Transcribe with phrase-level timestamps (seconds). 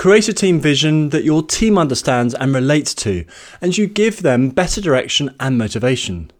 [0.00, 3.22] Create a team vision that your team understands and relates to,
[3.60, 6.30] and you give them better direction and motivation.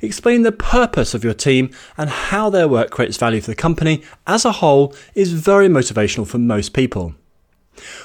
[0.00, 4.02] Explain the purpose of your team and how their work creates value for the company
[4.26, 7.14] as a whole is very motivational for most people.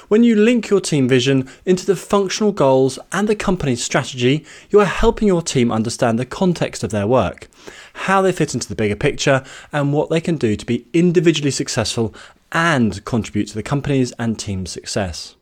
[0.08, 4.78] When you link your team vision into the functional goals and the company's strategy, you
[4.78, 7.48] are helping your team understand the context of their work,
[7.94, 11.50] how they fit into the bigger picture, and what they can do to be individually
[11.50, 12.14] successful
[12.52, 15.34] and contribute to the company's and team's success.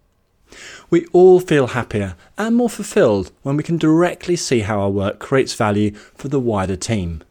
[0.89, 5.19] We all feel happier and more fulfilled when we can directly see how our work
[5.19, 7.23] creates value for the wider team.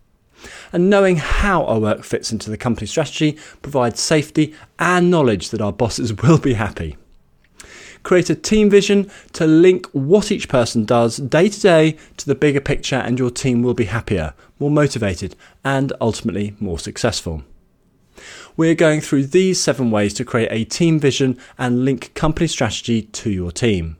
[0.72, 5.62] And knowing how our work fits into the company strategy provides safety and knowledge that
[5.62, 6.98] our bosses will be happy.
[8.03, 12.36] Create a team vision to link what each person does day to day to the
[12.36, 17.44] bigger picture, and your team will be happier, more motivated, and ultimately more successful.
[18.59, 23.04] We're going through these seven ways to create a team vision and link company strategy
[23.04, 23.95] to your team.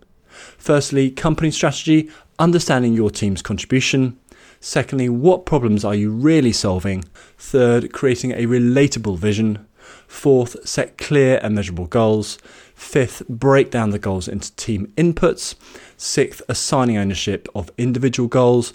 [0.58, 4.20] Firstly, company strategy, understanding your team's contribution.
[4.60, 7.06] Secondly, what problems are you really solving?
[7.38, 9.66] Third, creating a relatable vision.
[10.08, 12.38] Fourth, set clear and measurable goals.
[12.76, 15.56] Fifth, break down the goals into team inputs.
[15.96, 18.74] Sixth, assigning ownership of individual goals.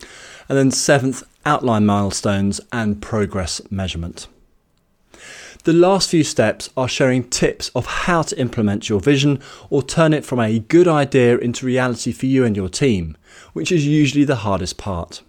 [0.48, 4.28] And then seventh, outline milestones and progress measurement.
[5.64, 10.12] The last few steps are sharing tips of how to implement your vision or turn
[10.12, 13.16] it from a good idea into reality for you and your team,
[13.54, 15.22] which is usually the hardest part.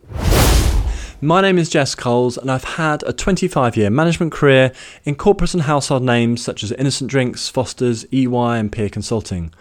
[1.25, 4.71] My name is Jess Coles, and I've had a 25 year management career
[5.05, 9.51] in corporate and household names such as Innocent Drinks, Foster's, EY, and PA Consulting,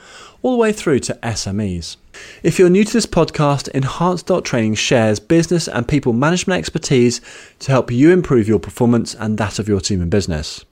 [0.43, 1.97] all the way through to SMEs.
[2.43, 7.23] If you're new to this podcast, Enhanced Training shares business and people management expertise
[7.61, 10.67] to help you improve your performance and that of your team and business.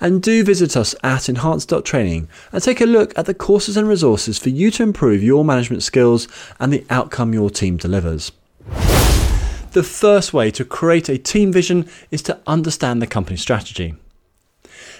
[0.00, 3.86] And do visit us at Enhanced Training and take a look at the courses and
[3.88, 6.26] resources for you to improve your management skills
[6.58, 8.32] and the outcome your team delivers.
[9.72, 13.94] The first way to create a team vision is to understand the company strategy.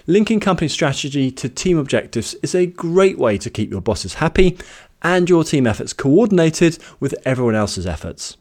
[0.06, 4.56] Linking company strategy to team objectives is a great way to keep your bosses happy
[5.02, 8.36] and your team efforts coordinated with everyone else's efforts.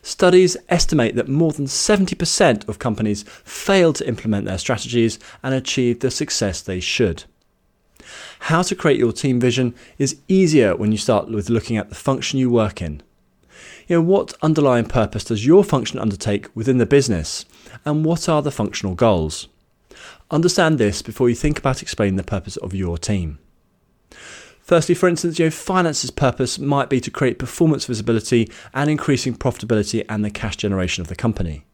[0.00, 5.98] Studies estimate that more than 70% of companies fail to implement their strategies and achieve
[5.98, 7.24] the success they should.
[8.40, 11.96] How to create your team vision is easier when you start with looking at the
[11.96, 13.02] function you work in
[13.88, 17.46] you know, what underlying purpose does your function undertake within the business?
[17.84, 19.48] And what are the functional goals?
[20.30, 23.38] Understand this before you think about explaining the purpose of your team.
[24.60, 29.34] Firstly, for instance, you know, finance's purpose might be to create performance visibility and increasing
[29.34, 31.64] profitability and the cash generation of the company.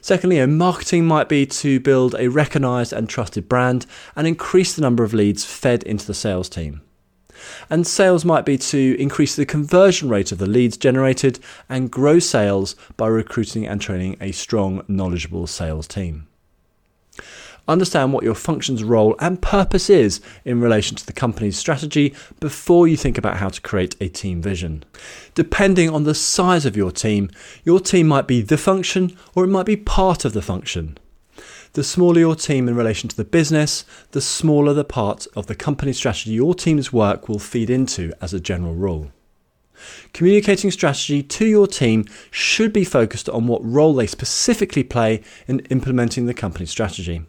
[0.00, 4.74] Secondly, you know, marketing might be to build a recognised and trusted brand and increase
[4.74, 6.80] the number of leads fed into the sales team.
[7.70, 11.38] And sales might be to increase the conversion rate of the leads generated
[11.68, 16.26] and grow sales by recruiting and training a strong, knowledgeable sales team.
[17.68, 22.88] Understand what your function's role and purpose is in relation to the company's strategy before
[22.88, 24.84] you think about how to create a team vision.
[25.34, 27.30] Depending on the size of your team,
[27.64, 30.96] your team might be the function or it might be part of the function.
[31.74, 35.54] The smaller your team in relation to the business, the smaller the part of the
[35.54, 39.12] company strategy your team's work will feed into as a general rule.
[40.12, 45.60] Communicating strategy to your team should be focused on what role they specifically play in
[45.70, 47.22] implementing the company strategy.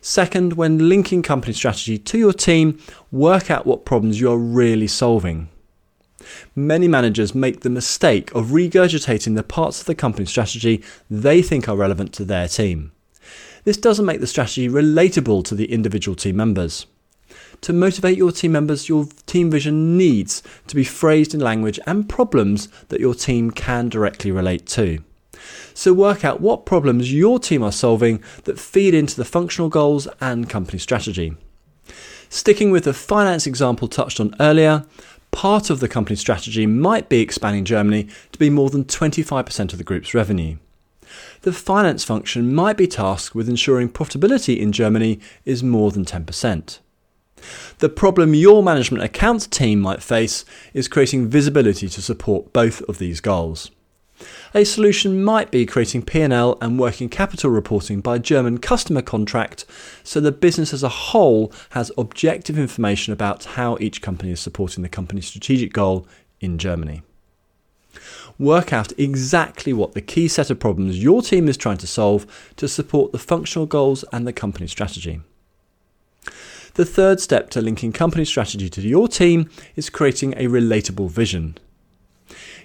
[0.00, 2.78] Second, when linking company strategy to your team,
[3.10, 5.48] work out what problems you are really solving.
[6.54, 11.68] Many managers make the mistake of regurgitating the parts of the company strategy they think
[11.68, 12.92] are relevant to their team.
[13.64, 16.86] This doesn't make the strategy relatable to the individual team members.
[17.62, 22.08] To motivate your team members, your team vision needs to be phrased in language and
[22.08, 25.04] problems that your team can directly relate to.
[25.74, 30.08] So work out what problems your team are solving that feed into the functional goals
[30.20, 31.36] and company strategy.
[32.28, 34.84] Sticking with the finance example touched on earlier,
[35.30, 39.78] part of the company's strategy might be expanding Germany to be more than 25% of
[39.78, 40.56] the group's revenue.
[41.42, 46.78] The finance function might be tasked with ensuring profitability in Germany is more than 10%.
[47.78, 50.44] The problem your management accounts team might face
[50.74, 53.70] is creating visibility to support both of these goals.
[54.54, 59.64] A solution might be creating P&L and working capital reporting by German customer contract
[60.02, 64.82] so the business as a whole has objective information about how each company is supporting
[64.82, 66.06] the company's strategic goal
[66.40, 67.02] in Germany.
[68.38, 72.26] Work out exactly what the key set of problems your team is trying to solve
[72.56, 75.20] to support the functional goals and the company strategy.
[76.74, 81.58] The third step to linking company strategy to your team is creating a relatable vision.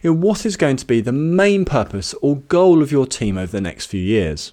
[0.05, 3.39] You know, what is going to be the main purpose or goal of your team
[3.39, 4.51] over the next few years?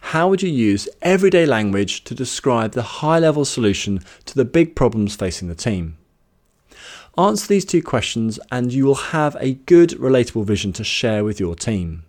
[0.00, 4.76] How would you use everyday language to describe the high level solution to the big
[4.76, 5.98] problems facing the team?
[7.18, 11.40] Answer these two questions and you will have a good, relatable vision to share with
[11.40, 12.04] your team.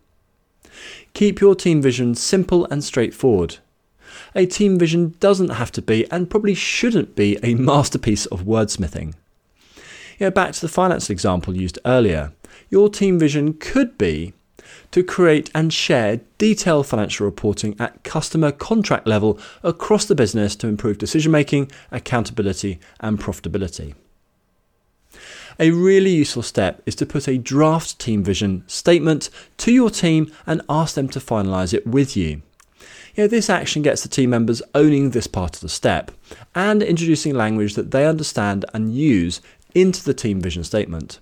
[1.15, 3.57] Keep your team vision simple and straightforward.
[4.35, 9.15] A team vision doesn't have to be, and probably shouldn't be, a masterpiece of wordsmithing.
[10.19, 12.31] You know, back to the finance example used earlier,
[12.73, 14.33] your team vision could be
[14.89, 20.67] to create and share detailed financial reporting at customer contract level across the business to
[20.67, 23.93] improve decision making, accountability, and profitability.
[25.59, 30.31] A really useful step is to put a draft team vision statement to your team
[30.47, 32.41] and ask them to finalise it with you.
[33.13, 36.09] This action gets the team members owning this part of the step
[36.55, 39.41] and introducing language that they understand and use
[39.75, 41.19] into the team vision statement.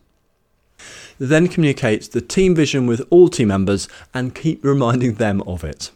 [1.19, 5.91] Then communicate the team vision with all team members and keep reminding them of it.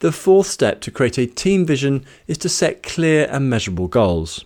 [0.00, 4.44] The fourth step to create a team vision is to set clear and measurable goals.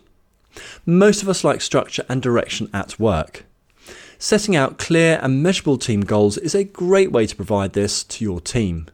[0.85, 3.45] Most of us like structure and direction at work.
[4.19, 8.25] Setting out clear and measurable team goals is a great way to provide this to
[8.25, 8.87] your team.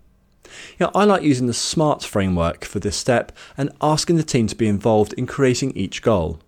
[0.78, 4.46] You know, I like using the SMART framework for this step and asking the team
[4.48, 6.40] to be involved in creating each goal.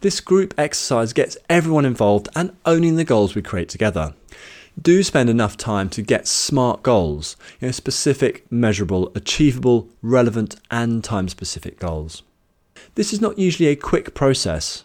[0.00, 4.14] This group exercise gets everyone involved and owning the goals we create together.
[4.80, 11.02] Do spend enough time to get SMART goals, you know, specific, measurable, achievable, relevant, and
[11.02, 12.22] time specific goals.
[12.94, 14.84] This is not usually a quick process.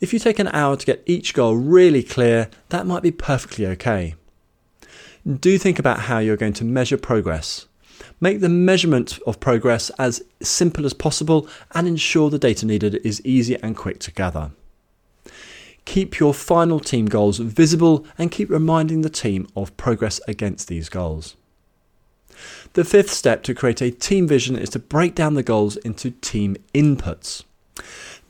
[0.00, 3.66] If you take an hour to get each goal really clear, that might be perfectly
[3.68, 4.16] okay.
[5.26, 7.66] Do think about how you're going to measure progress.
[8.20, 13.24] Make the measurement of progress as simple as possible and ensure the data needed is
[13.24, 14.52] easy and quick to gather.
[15.84, 20.88] Keep your final team goals visible and keep reminding the team of progress against these
[20.88, 21.36] goals.
[22.74, 26.10] The fifth step to create a team vision is to break down the goals into
[26.10, 27.44] team inputs.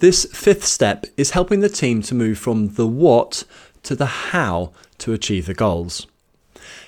[0.01, 3.45] This fifth step is helping the team to move from the what
[3.85, 6.07] to the how to achieve the goals.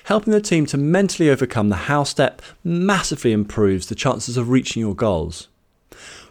[0.05, 4.79] Helping the team to mentally overcome the how step massively improves the chances of reaching
[4.79, 5.47] your goals.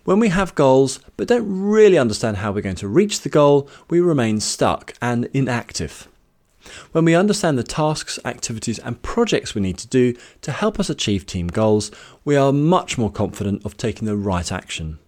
[0.05, 3.69] When we have goals but don't really understand how we're going to reach the goal,
[3.91, 6.07] we remain stuck and inactive.
[6.93, 10.89] When we understand the tasks, activities, and projects we need to do to help us
[10.89, 11.91] achieve team goals,
[12.25, 15.01] we are much more confident of taking the right action.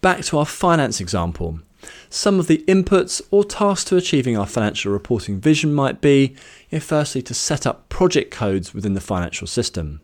[0.00, 1.60] Back to our finance example.
[2.10, 6.36] Some of the inputs or tasks to achieving our financial reporting vision might be
[6.80, 10.00] firstly, to set up project codes within the financial system.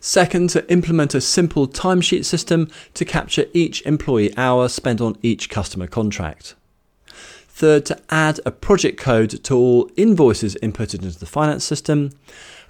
[0.00, 5.48] Second, to implement a simple timesheet system to capture each employee hour spent on each
[5.48, 6.54] customer contract.
[7.48, 12.10] Third, to add a project code to all invoices inputted into the finance system.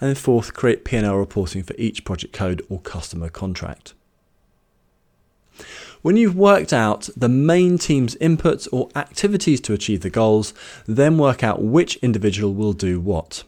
[0.01, 3.95] And then fourth, create P&L reporting for each project code or customer contract.
[6.05, 10.53] When you've worked out the main team's inputs or activities to achieve the goals,
[10.87, 13.43] then work out which individual will do what.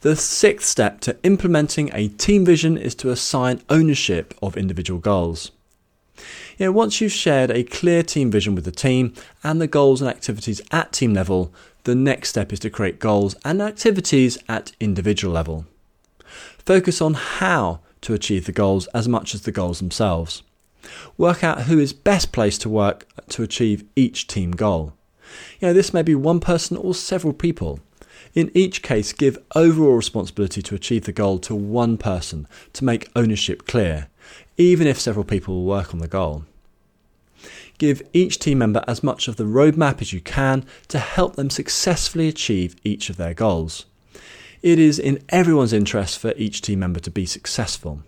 [0.00, 5.52] The sixth step to implementing a team vision is to assign ownership of individual goals.
[6.58, 10.02] You know, once you've shared a clear team vision with the team and the goals
[10.02, 11.54] and activities at team level,
[11.84, 15.66] the next step is to create goals and activities at individual level.
[16.66, 20.42] Focus on how to achieve the goals as much as the goals themselves.
[21.16, 24.92] Work out who is best placed to work to achieve each team goal.
[25.60, 27.80] You know, this may be one person or several people.
[28.34, 33.10] In each case, give overall responsibility to achieve the goal to one person to make
[33.14, 34.08] ownership clear
[34.56, 36.44] even if several people work on the goal.
[37.78, 41.50] Give each team member as much of the roadmap as you can to help them
[41.50, 43.86] successfully achieve each of their goals.
[44.62, 48.02] It is in everyone's interest for each team member to be successful.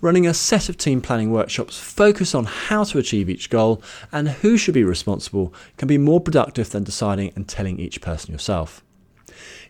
[0.00, 4.28] Running a set of team planning workshops focused on how to achieve each goal and
[4.28, 8.84] who should be responsible can be more productive than deciding and telling each person yourself.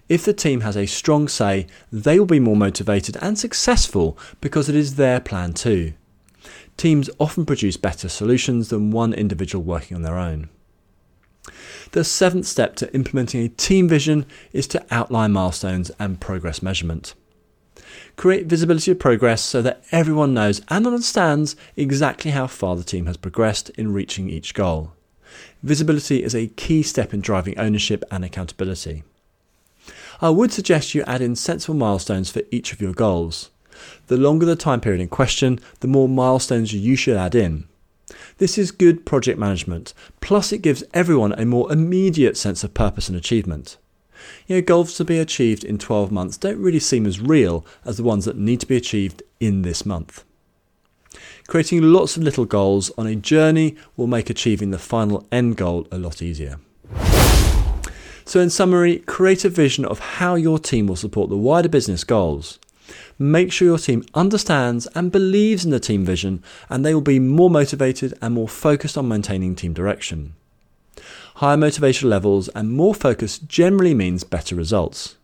[0.08, 4.68] If the team has a strong say, they will be more motivated and successful because
[4.68, 5.94] it is their plan too.
[6.76, 10.48] Teams often produce better solutions than one individual working on their own.
[11.92, 17.14] The seventh step to implementing a team vision is to outline milestones and progress measurement.
[18.16, 23.06] Create visibility of progress so that everyone knows and understands exactly how far the team
[23.06, 24.92] has progressed in reaching each goal.
[25.62, 29.04] Visibility is a key step in driving ownership and accountability.
[30.20, 33.50] I would suggest you add in sensible milestones for each of your goals.
[34.06, 37.68] The longer the time period in question, the more milestones you should add in.
[38.38, 43.08] This is good project management, plus it gives everyone a more immediate sense of purpose
[43.08, 43.76] and achievement.
[44.46, 47.96] You know, goals to be achieved in 12 months don't really seem as real as
[47.96, 50.24] the ones that need to be achieved in this month.
[51.46, 55.86] Creating lots of little goals on a journey will make achieving the final end goal
[55.90, 56.58] a lot easier.
[58.24, 62.02] So, in summary, create a vision of how your team will support the wider business
[62.02, 62.58] goals.
[63.18, 67.20] Make sure your team understands and believes in the team vision, and they will be
[67.20, 70.34] more motivated and more focused on maintaining team direction.
[71.36, 75.16] Higher motivation levels and more focus generally means better results.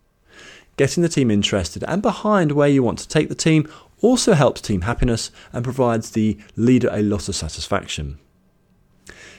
[0.76, 3.66] Getting the team interested and behind where you want to take the team
[4.02, 8.18] also helps team happiness and provides the leader a lot of satisfaction.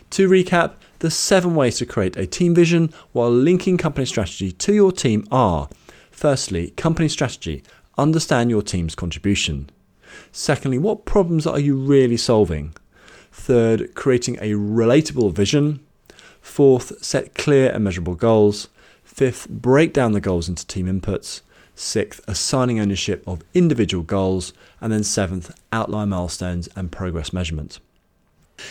[0.09, 4.73] To recap, the seven ways to create a team vision while linking company strategy to
[4.73, 5.69] your team are
[6.09, 7.61] firstly, company strategy,
[7.99, 9.69] understand your team's contribution.
[10.31, 12.73] Secondly, what problems are you really solving?
[13.31, 15.79] Third, creating a relatable vision.
[16.43, 18.67] Fourth, set clear and measurable goals.
[19.03, 21.41] Fifth, break down the goals into team inputs.
[21.73, 24.53] Sixth, assigning ownership of individual goals.
[24.79, 27.79] And then seventh, outline milestones and progress measurement.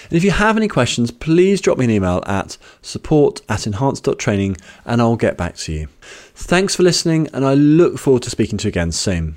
[0.05, 4.59] And if you have any questions, please drop me an email at support at enhanced.training
[4.85, 5.89] and I'll get back to you.
[6.35, 9.37] Thanks for listening, and I look forward to speaking to you again soon.